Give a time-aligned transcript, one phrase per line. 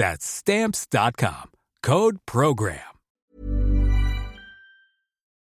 [0.00, 1.50] That's stamps.com.
[1.82, 2.80] Code program.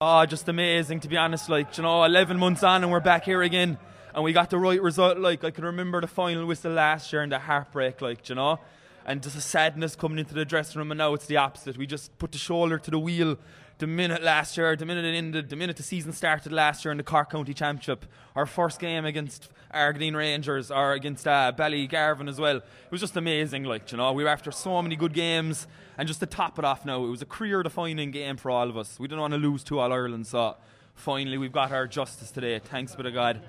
[0.00, 1.50] Oh, just amazing to be honest.
[1.50, 3.76] Like, you know, 11 months on and we're back here again
[4.14, 5.18] and we got the right result.
[5.18, 8.58] Like, I can remember the final whistle last year and the heartbreak, like, you know
[9.06, 10.90] and just a sadness coming into the dressing room.
[10.90, 11.76] And now it's the opposite.
[11.76, 13.38] We just put the shoulder to the wheel
[13.78, 16.92] the minute last year, the minute it ended, the minute the season started last year
[16.92, 22.28] in the Cork County Championship, our first game against Argideen Rangers or against uh, Ballygarvan
[22.28, 22.56] as well.
[22.56, 25.66] It was just amazing, like, you know, we were after so many good games,
[25.98, 28.68] and just to top it off now, it was a career defining game for all
[28.68, 28.98] of us.
[28.98, 30.56] We didn't want to lose to All Ireland, so
[30.94, 32.58] finally we've got our justice today.
[32.58, 33.42] Thanks be to God.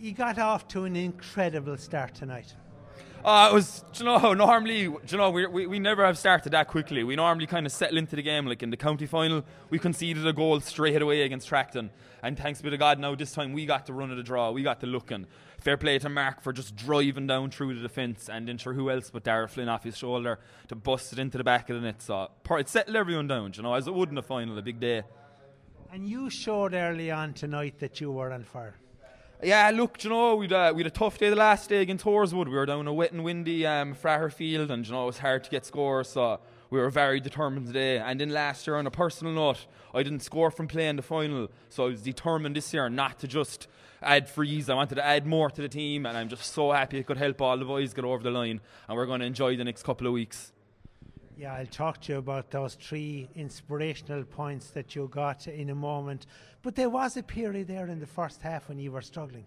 [0.00, 2.54] You got off to an incredible start tonight.
[3.24, 6.68] Uh, it was, you know, normally, you know, we, we, we never have started that
[6.68, 7.02] quickly.
[7.02, 8.46] We normally kind of settle into the game.
[8.46, 11.90] Like in the county final, we conceded a goal straight away against Tracton.
[12.22, 14.50] And thanks be to God, now this time we got the run of the draw.
[14.50, 15.26] We got to looking.
[15.58, 18.28] Fair play to Mark for just driving down through the defence.
[18.28, 21.38] And then sure, who else but Dara Flynn off his shoulder to bust it into
[21.38, 22.00] the back of the net.
[22.00, 24.78] So it settled everyone down, you know, as it would in the final, a big
[24.78, 25.02] day.
[25.92, 28.76] And you showed early on tonight that you were on fire.
[29.40, 32.04] Yeah, look, you know, we'd, uh, we had a tough day the last day against
[32.04, 32.46] Horeswood.
[32.46, 35.18] We were down a wet and windy um, Fraher field, and you know, it was
[35.18, 36.40] hard to get scores, so
[36.70, 37.98] we were very determined today.
[37.98, 41.52] And then last year, on a personal note, I didn't score from playing the final,
[41.68, 43.68] so I was determined this year not to just
[44.02, 44.68] add freeze.
[44.68, 47.18] I wanted to add more to the team, and I'm just so happy it could
[47.18, 49.84] help all the boys get over the line, and we're going to enjoy the next
[49.84, 50.52] couple of weeks.
[51.38, 55.74] Yeah, I'll talk to you about those three inspirational points that you got in a
[55.74, 56.26] moment.
[56.62, 59.44] But there was a period there in the first half when you were struggling.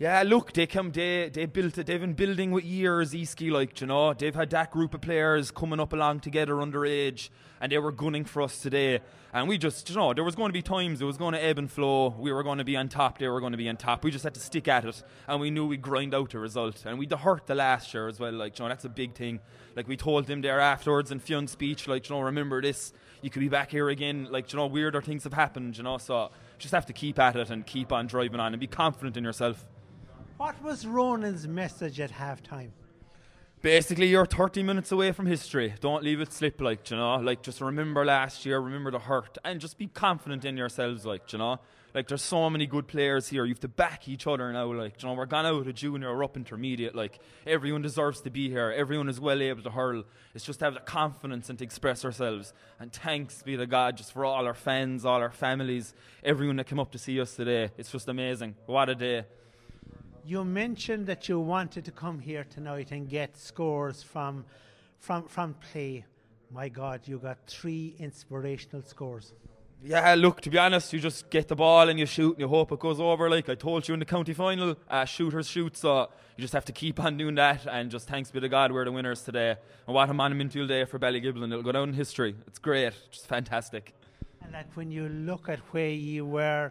[0.00, 1.74] Yeah, look, they come, they they built.
[1.74, 4.14] They've been building with years, Eski like you know.
[4.14, 8.24] They've had that group of players coming up along together underage, and they were gunning
[8.24, 9.00] for us today.
[9.32, 11.42] And we just, you know, there was going to be times it was going to
[11.44, 12.14] ebb and flow.
[12.16, 13.18] We were going to be on top.
[13.18, 14.04] They were going to be on top.
[14.04, 16.84] We just had to stick at it, and we knew we'd grind out a result.
[16.86, 18.32] And we'd hurt the last year as well.
[18.32, 19.40] Like you know, that's a big thing.
[19.74, 22.92] Like we told them there afterwards in Fionn speech, like you know, remember this.
[23.20, 24.28] You could be back here again.
[24.30, 25.76] Like you know, weirder things have happened.
[25.76, 28.60] You know, so just have to keep at it and keep on driving on and
[28.60, 29.66] be confident in yourself.
[30.38, 32.70] What was Ronan's message at halftime?
[33.60, 35.74] Basically, you're 30 minutes away from history.
[35.80, 37.16] Don't leave it slip, like, you know.
[37.16, 41.32] Like, just remember last year, remember the hurt, and just be confident in yourselves, like,
[41.32, 41.58] you know.
[41.92, 43.44] Like, there's so many good players here.
[43.44, 45.14] You have to back each other now, like, you know.
[45.16, 46.94] We're gone out of junior or up intermediate.
[46.94, 48.70] Like, everyone deserves to be here.
[48.70, 50.04] Everyone is well able to hurl.
[50.36, 52.52] It's just to have the confidence and to express ourselves.
[52.78, 56.68] And thanks be to God just for all our fans, all our families, everyone that
[56.68, 57.72] came up to see us today.
[57.76, 58.54] It's just amazing.
[58.66, 59.24] What a day.
[60.28, 64.44] You mentioned that you wanted to come here tonight and get scores from,
[64.98, 66.04] from, from play.
[66.52, 69.32] My God, you got three inspirational scores.
[69.82, 72.48] Yeah, look, to be honest, you just get the ball and you shoot and you
[72.48, 73.30] hope it goes over.
[73.30, 76.66] Like I told you in the county final, uh, shooters shoot, so you just have
[76.66, 77.66] to keep on doing that.
[77.66, 79.56] And just thanks be to God, we're the winners today.
[79.86, 81.50] And what a monumental day for Ballygiblin.
[81.50, 82.34] It'll go down in history.
[82.46, 83.94] It's great, just fantastic.
[84.42, 86.70] And like when you look at where you were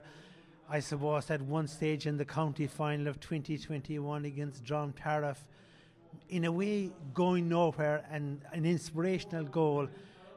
[0.69, 5.45] I suppose, at one stage in the county final of 2021 against John Tariff,
[6.29, 9.87] in a way going nowhere and an inspirational goal.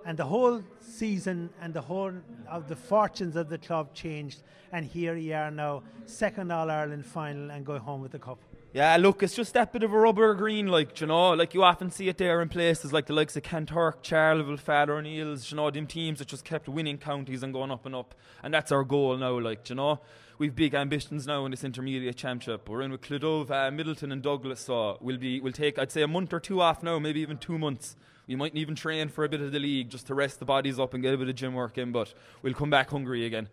[0.06, 2.12] And the whole season and the whole
[2.48, 4.42] of the fortunes of the club changed.
[4.72, 8.38] And here you are now, second All Ireland final and going home with the cup.
[8.72, 11.64] Yeah, look, it's just that bit of a rubber green, like, you know, like you
[11.64, 15.56] often see it there in places like the likes of Kanturk, Charleville, Father O'Neill's, you
[15.56, 18.14] know, them teams that just kept winning counties and going up and up.
[18.44, 20.00] And that's our goal now, like, you know.
[20.38, 22.66] We've big ambitions now in this intermediate championship.
[22.68, 26.00] We're in with Cloughduv, uh, Midleton, and Douglas, so we'll be we'll take I'd say
[26.00, 27.94] a month or two off now, maybe even two months.
[28.26, 30.78] We mightn't even train for a bit of the league just to rest the bodies
[30.78, 33.50] up and get a bit of gym work in, but we'll come back hungry again.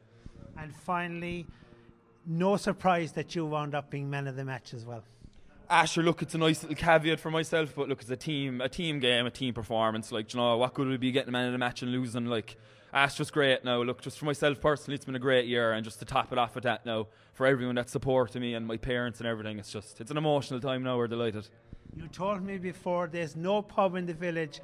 [0.58, 1.46] And finally,
[2.27, 5.03] no surprise that you wound up being man of the match as well.
[5.69, 8.69] Asher, look, it's a nice little caveat for myself, but look, it's a team, a
[8.69, 10.12] team game, a team performance.
[10.12, 12.25] Like, you know, what good would it be getting man of the match and losing?
[12.25, 12.56] Like,
[12.94, 13.81] Ash, just great now.
[13.81, 16.38] Look, just for myself personally, it's been a great year, and just to top it
[16.38, 19.71] off with that now, for everyone that supported me and my parents and everything, it's
[19.71, 20.97] just, it's an emotional time now.
[20.97, 21.50] We're delighted.
[21.95, 24.62] You told me before there's no pub in the village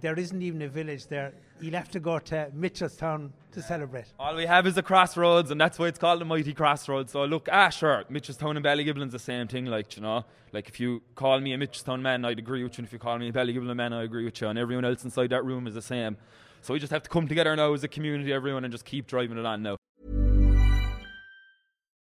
[0.00, 1.32] there isn't even a village there.
[1.60, 4.06] You'll have to go to Mitchelstown to celebrate.
[4.18, 7.12] All we have is a crossroads, and that's why it's called the Mighty Crossroads.
[7.12, 10.24] So look, ah, sure, Mitchelstown and Ballygiblin's the same thing, like, you know.
[10.52, 12.98] Like, if you call me a Mitchelstown man, I'd agree with you, and if you
[12.98, 15.66] call me a Ballygiblin man, I agree with you, and everyone else inside that room
[15.66, 16.16] is the same.
[16.62, 19.06] So we just have to come together now as a community, everyone, and just keep
[19.06, 19.76] driving it on now.